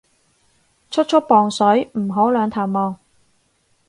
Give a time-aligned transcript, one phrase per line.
[0.89, 2.99] 速速磅水唔好兩頭望